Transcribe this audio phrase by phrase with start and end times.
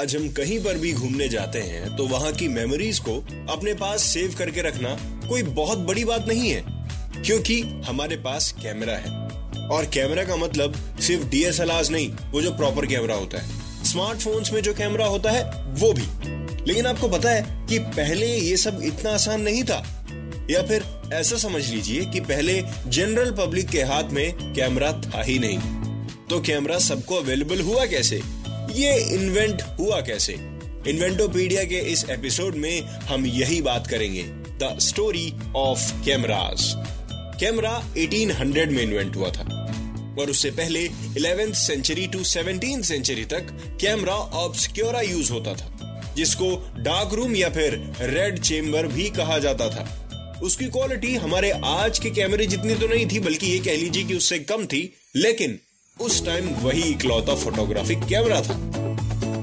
[0.00, 3.16] आज हम कहीं पर भी घूमने जाते हैं तो वहाँ की मेमोरीज को
[3.52, 4.96] अपने पास सेव करके रखना
[5.28, 6.64] कोई बहुत बड़ी बात नहीं है,
[7.22, 9.24] क्योंकि हमारे पास कैमरा है।
[9.68, 14.62] और कैमरा का मतलब सिर्फ़ डीएसएलआर नहीं, वो जो प्रॉपर कैमरा होता है। स्मार्टफोन्स में
[14.62, 16.06] जो कैमरा होता है, वो भी।
[16.64, 20.03] लेकिन आपको पता है कि पहले ये सब इतना आसान नहीं था
[20.50, 25.38] या फिर ऐसा समझ लीजिए कि पहले जनरल पब्लिक के हाथ में कैमरा था ही
[25.38, 25.58] नहीं।
[26.30, 28.22] तो कैमरा सबको अवेलेबल हुआ कैसे?
[28.70, 30.32] ये इन्वेंट हुआ कैसे?
[30.88, 36.72] इन्वेंटोपीडिया के इस एपिसोड में हम यही बात करेंगे। The story of cameras
[37.40, 39.60] camera 1800 में इन्वेंट हुआ था।
[40.20, 46.72] और उससे पहले 11th century to 17th century तक कैमरा ऑब्सक्योरा यूज़ होता था, जिसको
[46.76, 50.03] डार्क रूम या फिर रेड चेम्बर भी कहा जाता था।
[50.44, 54.14] उसकी क्वालिटी हमारे आज के कैमरे जितनी तो नहीं थी, बल्कि ये कह लीजिए कि
[54.14, 54.80] उससे कम थी।
[55.16, 55.58] लेकिन
[56.00, 58.56] उस टाइम वही इकलौता फोटोग्राफिक कैमरा था।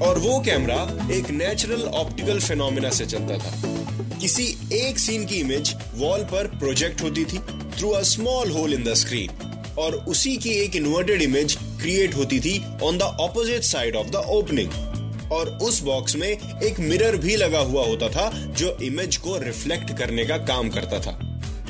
[0.06, 5.74] और वो कैमरा एक नेचुरल ऑप्टिकल फिनोमिना से चलता था। किसी एक सीन की इमेज
[5.94, 7.38] वॉल पर प्रोजेक्ट होती थी
[7.78, 12.40] through a small hole in the screen और उसी की एक इन्वर्टेड इमेज क्रिएट होती
[12.40, 14.91] थी on the opposite side of the opening
[15.32, 19.96] और उस बॉक्स में एक मिरर भी लगा हुआ होता था, जो इमेज को रिफ्लेक्ट
[19.98, 21.18] करने का काम करता था।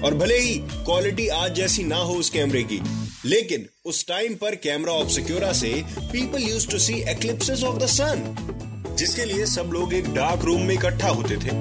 [0.05, 2.81] और भले ही क्वालिटी आज जैसी ना हो उस कैमरे की,
[3.25, 8.95] लेकिन उस टाइम पर कैमरा ऑब्सिक्योरा से people use to see eclipses of the sun
[8.99, 11.56] जिसके लिए सब लोग एक डार्क रूम में इकट्ठा होते थे।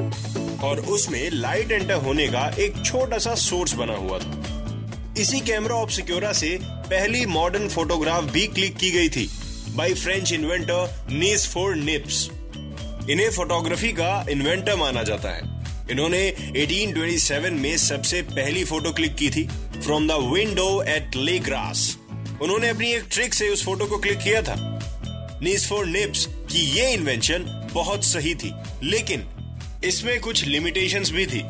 [0.67, 5.75] और उसमें लाइट एंटर होने का एक छोटा सा सोर्स बना हुआ था। इसी कैमरा
[5.75, 9.29] ऑब्सिक्योरा से पहली मॉडर्न फोटोग्राफ भी क्लिक की गई थी।
[9.71, 11.05] By French inventor
[11.47, 12.29] Nicephore Niepce
[13.09, 16.19] इन्हें फोटोग्राफी का इन्वेंटर माना जाता है। इन्होंने
[16.57, 21.97] 1827 में सबसे पहली फ़ोटो क्लिक की थी from the window at Le Gras
[22.41, 24.55] उन्होंने अपनी एक ट्रिक से उस फ़ोटो को क्लिक किया था।
[25.41, 29.25] नीस फोर निप्स की ये इन्वेंशन बहुत सही थी, लेकिन
[29.85, 31.43] इसमें कुछ लिमिटेशंस भी थी।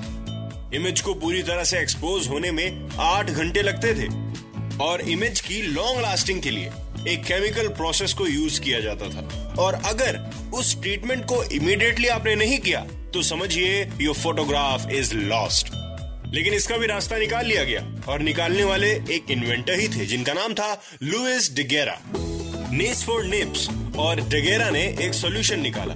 [0.75, 4.07] इमेज को पूरी तरह से एक्सपोज होने में आठ घंटे लगते थे,
[4.83, 6.69] और इमेज की लॉन्ग लास्टिंग के लिए।
[7.07, 10.19] एक केमिकल प्रोसेस को यूज़ किया जाता था। और अगर
[10.53, 15.69] उस ट्रीटमेंट को इमीडिएटली आपने नहीं किया तो समझिए योर फोटोग्राफ इज़ लॉस्ट
[16.34, 20.34] लेकिन इसका भी रास्ता निकाल लिया गया। और निकालने वाले एक इन्वेंटर ही थे, जिनका
[20.34, 22.00] नाम था Louis Daguerre
[22.72, 23.67] Nicephore Niepce
[23.97, 25.94] और डिगेरा ने एक सोल्यूशन निकाला।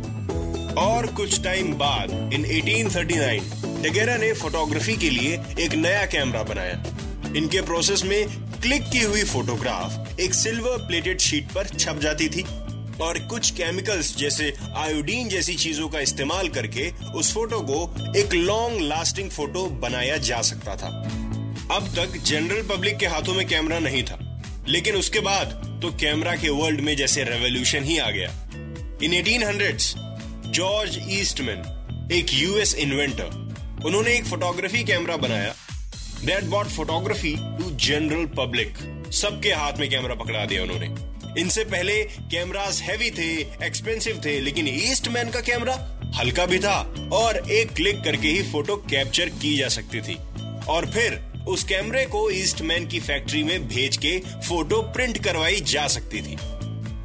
[0.82, 3.44] और कुछ टाइम बाद इन 1839
[3.84, 6.84] डिगेरा ने फोटोग्राफी के लिए एक नया कैमरा बनाया।
[7.38, 12.42] इनके प्रोसेस में क्लिक की हुई फोटोग्राफ एक सिल्वर प्लेटेड शीट पर छप जाती थी।
[13.02, 18.82] और कुछ केमिकल्स जैसे आयोडीन जैसी चीज़ों का इस्तेमाल करके उस फ़ोटो को एक लॉन्ग
[18.82, 20.88] लास्टिंग फ़ोटो बनाया जा सकता था।
[21.72, 26.36] अब तक जनरल पब्लिक के हाथों में कैमरा नहीं था। लेकिन उसके बाद तो कैमरा
[26.36, 28.30] के वर्ल्ड में जैसे रेवोल्यूशन ही आ गया।
[29.04, 29.94] इन 1800s
[30.52, 35.54] जॉर्ज ईस्टमैन एक यूएस इन्वेंटर उन्होंने एक फोटोग्राफी कैमरा बनाया।
[36.26, 38.78] That brought photography to general public
[39.14, 43.32] सबके हाथ में कैमरा पकड़ा दिया उन्होंने। इनसे पहले कैमरास हैवी थे
[43.66, 45.76] एक्सपेंसिव थे, लेकिन ईस्टमैन का कैमरा
[46.16, 46.78] हल्का भी था
[47.14, 50.18] और एक क्लिक करके ही फ़ोटो कैप्चर की जा सकती थी।
[50.68, 55.88] और फिर उस कैमरे को ईस्टमैन की फैक्ट्री में भेज के फ़ोटो प्रिंट करवाई जा
[55.88, 56.36] सकती थी।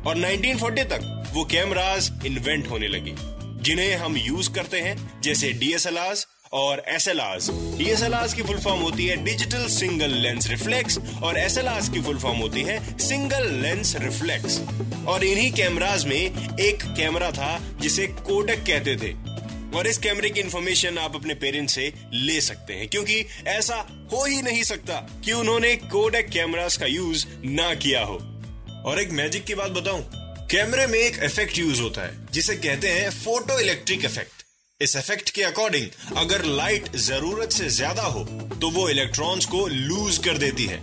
[0.06, 3.14] और 1940 तक वो कैमराज इन्वेंट होने लगी,
[3.62, 6.14] जिन्हें हम यूज़ करते हैं, जैसे डीएसएलआर
[6.52, 7.20] और एस एल
[7.78, 12.00] डीएसएलआर की फुल फॉर्म होती है डिजिटल सिंगल लेंस रिफ्लेक्स और एस एल आर की
[12.02, 14.58] फुल फॉर्म होती है सिंगल लेंस रिफ्लेक्स
[15.08, 19.12] और इन्हीं कैमराज में एक कैमरा था जिसे कोडक कहते थे।
[19.78, 23.76] और इस कैमरे की इंफॉर्मेशन आप अपने पेरेंट्स से ले सकते हैं, क्योंकि ऐसा
[24.12, 24.94] हो ही नहीं सकता
[25.24, 28.18] कि उन्होंने कोडेक कैमरास का यूज़ ना किया हो।
[28.86, 30.02] और एक मैजिक की बात बताऊँ
[30.50, 34.39] कैमरे में एक इफ़ेक्ट यूज़ होता है, जिसे कहते हैं फ़ोटो इलेक्ट्रिक इफ़ेक्ट
[34.80, 38.20] इस इफ़ेक्ट के अकॉर्डिंग अगर लाइट ज़रूरत से ज़्यादा हो
[38.60, 40.78] तो वो इलेक्ट्रॉन्स को लूज कर देती है।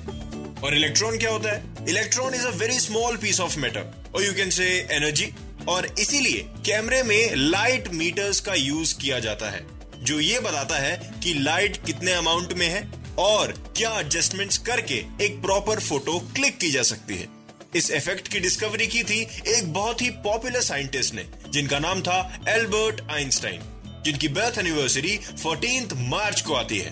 [0.64, 1.64] और इलेक्ट्रॉन क्या होता है?
[1.90, 5.32] Electron is a very small piece of matter और यू कैन से एनर्जी
[5.68, 9.66] और इसीलिए कैमरे में लाइट मीटर्स का यूज़ किया जाता है,
[10.00, 12.88] जो ये बताता है कि लाइट कितने अमाउंट में है
[13.20, 17.28] और क्या एडजस्टमेंट्स करके एक प्रॉपर फ़ोटो क्लिक की जा सकती है।
[17.76, 22.20] इस इफ़ेक्ट की डिस्कवरी की थी एक बहुत ही पॉपुलर साइंटिस्ट ने, जिनका नाम था
[22.50, 23.62] एल्बर्ट आइंस्टाइन
[24.08, 26.92] जिनकी बर्थ एनिवर्सरी 14 मार्च को आती है।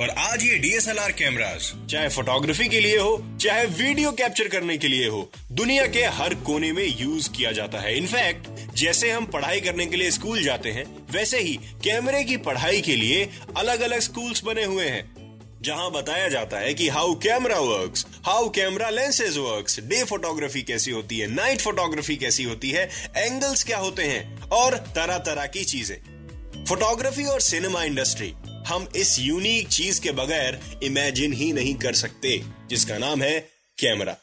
[0.00, 4.88] और आज ये डीएसएलआर कैमरास चाहे फोटोग्राफी के लिए हो, चाहे वीडियो कैप्चर करने के
[4.88, 9.60] लिए हो, दुनिया के हर कोने में यूज़ किया जाता है। इनफैक्ट जैसे हम पढ़ाई
[9.60, 14.00] करने के लिए स्कूल जाते हैं, वैसे ही कैमरे की पढ़ाई के लिए अलग अलग
[14.00, 15.19] स्कूल्स बने हुए हैं।
[15.62, 20.90] जहाँ बताया जाता है कि how camera works, how camera lenses works, day photography कैसी
[20.90, 25.64] होती है नाइट फोटोग्राफी कैसी होती है एंगल्स क्या होते हैं और तरह तरह की
[25.64, 28.32] चीज़ें। फोटोग्राफी और सिनेमा इंडस्ट्री
[28.68, 32.36] हम इस यूनिक चीज़ के बगैर इमेजिन ही नहीं कर सकते
[32.70, 33.38] जिसका नाम है
[33.78, 34.16] कैमरा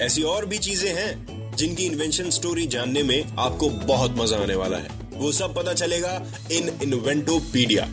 [0.00, 4.78] ऐसी और भी चीज़ें हैं जिनकी इन्वेंशन स्टोरी जानने में आपको बहुत मज़ा आने वाला
[4.78, 6.14] है। वो सब पता चलेगा
[6.52, 7.88] इन इन्वेंटोपीडिया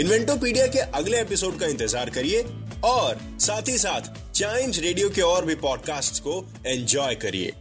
[0.00, 2.40] इन्वेंटोपीडिया के अगले एपिसोड का इंतज़ार करिए
[2.84, 7.52] और साथ ही साथ चाइम्स रेडियो के और भी पॉडकास्ट को एंजॉय करिए।